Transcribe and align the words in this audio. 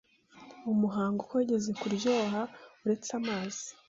umuhango 0.71 1.21
ko 1.29 1.35
yigeze 1.41 1.71
kuryoha 1.79 2.41
uretse 2.83 3.09
amazi. 3.19 3.67